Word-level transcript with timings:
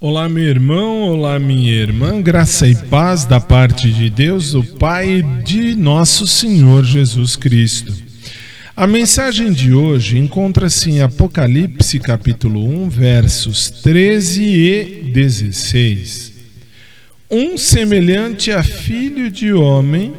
Olá, 0.00 0.28
meu 0.28 0.44
irmão, 0.44 1.08
olá, 1.08 1.40
minha 1.40 1.72
irmã, 1.72 2.22
graça 2.22 2.68
e 2.68 2.76
paz 2.76 3.24
da 3.24 3.40
parte 3.40 3.90
de 3.90 4.08
Deus, 4.08 4.54
o 4.54 4.62
Pai 4.62 5.24
de 5.44 5.74
nosso 5.74 6.24
Senhor 6.24 6.84
Jesus 6.84 7.34
Cristo. 7.34 7.92
A 8.76 8.86
mensagem 8.86 9.52
de 9.52 9.74
hoje 9.74 10.16
encontra-se 10.16 10.88
em 10.88 11.00
Apocalipse, 11.00 11.98
capítulo 11.98 12.64
1, 12.84 12.88
versos 12.88 13.70
13 13.70 14.44
e 14.44 14.84
16. 15.12 16.32
Um 17.28 17.58
semelhante 17.58 18.52
a 18.52 18.62
filho 18.62 19.28
de 19.28 19.52
homem, 19.52 20.14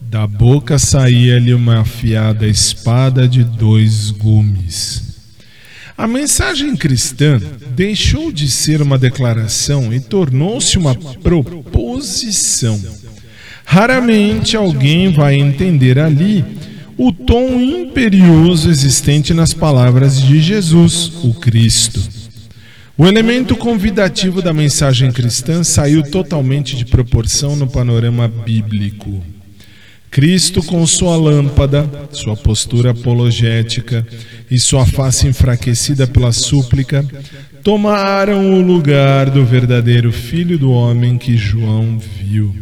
da 0.00 0.26
boca 0.26 0.80
saía-lhe 0.80 1.54
uma 1.54 1.82
afiada 1.82 2.44
espada 2.44 3.28
de 3.28 3.44
dois 3.44 4.10
gumes. 4.10 5.05
A 5.98 6.06
mensagem 6.06 6.76
cristã 6.76 7.40
deixou 7.70 8.30
de 8.30 8.50
ser 8.50 8.82
uma 8.82 8.98
declaração 8.98 9.94
e 9.94 9.98
tornou-se 9.98 10.76
uma 10.76 10.94
proposição. 10.94 12.78
Raramente 13.64 14.56
alguém 14.56 15.10
vai 15.10 15.36
entender 15.36 15.98
ali 15.98 16.44
o 16.98 17.10
tom 17.10 17.58
imperioso 17.60 18.68
existente 18.68 19.32
nas 19.32 19.54
palavras 19.54 20.20
de 20.20 20.38
Jesus, 20.38 21.12
o 21.24 21.32
Cristo. 21.32 22.00
O 22.98 23.06
elemento 23.06 23.56
convidativo 23.56 24.42
da 24.42 24.52
mensagem 24.52 25.10
cristã 25.10 25.64
saiu 25.64 26.02
totalmente 26.02 26.76
de 26.76 26.84
proporção 26.84 27.56
no 27.56 27.66
panorama 27.66 28.28
bíblico. 28.28 29.22
Cristo, 30.10 30.62
com 30.62 30.86
sua 30.86 31.16
lâmpada, 31.16 31.88
sua 32.12 32.36
postura 32.36 32.92
apologética 32.92 34.06
e 34.50 34.58
sua 34.58 34.86
face 34.86 35.26
enfraquecida 35.26 36.06
pela 36.06 36.32
súplica, 36.32 37.04
tomaram 37.62 38.54
o 38.54 38.62
lugar 38.62 39.28
do 39.28 39.44
verdadeiro 39.44 40.12
Filho 40.12 40.58
do 40.58 40.70
Homem 40.70 41.18
que 41.18 41.36
João 41.36 41.98
viu. 41.98 42.54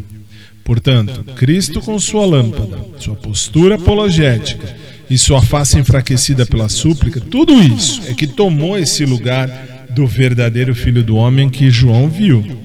Portanto, 0.65 1.23
Cristo, 1.35 1.81
com 1.81 1.99
sua 1.99 2.25
lâmpada, 2.25 2.79
sua 2.99 3.15
postura 3.15 3.75
apologética 3.75 4.75
e 5.11 5.19
sua 5.19 5.43
face 5.43 5.79
enfraquecida 5.79 6.47
pela 6.47 6.71
súplica, 6.71 7.21
tudo 7.21 7.63
isso 7.63 8.01
é 8.09 8.15
que 8.15 8.27
tomou 8.27 8.79
esse 8.79 9.05
lugar 9.05 9.87
do 9.91 10.07
verdadeiro 10.07 10.75
Filho 10.75 11.03
do 11.03 11.17
Homem 11.17 11.51
que 11.51 11.71
João 11.71 12.09
viu. 12.09 12.64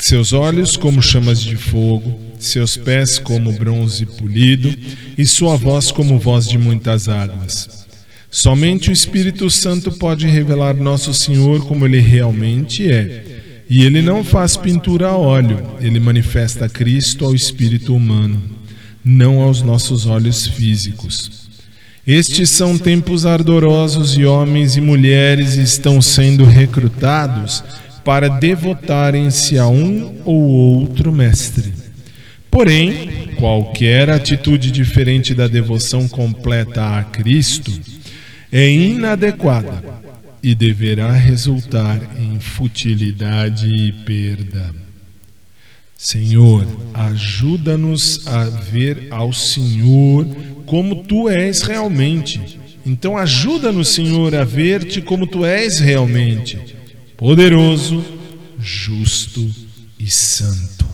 Seus 0.00 0.32
olhos 0.32 0.78
como 0.78 1.02
chamas 1.02 1.42
de 1.42 1.56
fogo, 1.56 2.18
seus 2.38 2.74
pés 2.74 3.18
como 3.18 3.52
bronze 3.52 4.06
polido 4.06 4.74
e 5.16 5.26
sua 5.26 5.56
voz 5.56 5.92
como 5.92 6.18
voz 6.18 6.48
de 6.48 6.56
muitas 6.56 7.06
águas. 7.06 7.86
Somente 8.30 8.88
o 8.88 8.92
Espírito 8.92 9.50
Santo 9.50 9.92
pode 9.92 10.26
revelar 10.26 10.74
nosso 10.74 11.12
Senhor 11.12 11.66
como 11.66 11.84
ele 11.84 12.00
realmente 12.00 12.90
é. 12.90 13.64
E 13.68 13.84
ele 13.84 14.00
não 14.00 14.24
faz 14.24 14.56
pintura 14.56 15.08
a 15.08 15.16
óleo, 15.16 15.76
ele 15.80 16.00
manifesta 16.00 16.68
Cristo 16.68 17.24
ao 17.24 17.34
espírito 17.34 17.94
humano, 17.94 18.42
não 19.04 19.40
aos 19.40 19.62
nossos 19.62 20.06
olhos 20.06 20.46
físicos. 20.46 21.48
Estes 22.06 22.50
são 22.50 22.76
tempos 22.78 23.26
ardorosos 23.26 24.16
e 24.16 24.24
homens 24.24 24.76
e 24.76 24.80
mulheres 24.80 25.54
estão 25.54 26.00
sendo 26.00 26.44
recrutados 26.44 27.62
para 28.04 28.28
devotarem-se 28.28 29.58
a 29.58 29.66
um 29.66 30.20
ou 30.24 30.42
outro 30.42 31.12
mestre. 31.12 31.72
Porém, 32.50 33.34
qualquer 33.36 34.10
atitude 34.10 34.70
diferente 34.70 35.34
da 35.34 35.46
devoção 35.46 36.08
completa 36.08 36.98
a 36.98 37.04
Cristo 37.04 37.72
é 38.50 38.68
inadequada 38.68 39.82
e 40.42 40.54
deverá 40.54 41.12
resultar 41.12 42.00
em 42.18 42.40
futilidade 42.40 43.68
e 43.68 43.92
perda. 43.92 44.74
Senhor, 45.96 46.66
ajuda-nos 46.94 48.26
a 48.26 48.44
ver 48.44 49.08
ao 49.10 49.32
Senhor 49.32 50.26
como 50.64 51.04
tu 51.04 51.28
és 51.28 51.62
realmente. 51.62 52.58
Então, 52.86 53.16
ajuda-nos, 53.18 53.88
Senhor, 53.88 54.34
a 54.34 54.42
ver-te 54.42 55.02
como 55.02 55.26
tu 55.26 55.44
és 55.44 55.78
realmente, 55.78 56.58
poderoso, 57.20 58.02
justo 58.58 59.54
e 59.98 60.10
santo. 60.10 60.86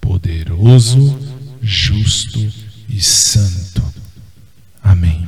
Poderoso, 0.00 1.18
justo 1.60 2.38
e 2.88 3.00
santo. 3.00 3.82
Amém. 4.80 5.25